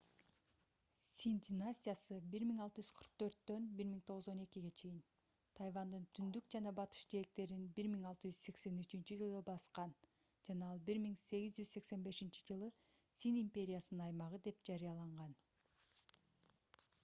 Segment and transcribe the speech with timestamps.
[1.07, 5.03] цин династиясы 1644-1912
[5.59, 9.95] тайвандын түндүк жана батыш жээктерин 1683-жылы баскан
[10.49, 15.39] жана ал 1885-жылы цин империясынын аймагы деп жарыяланган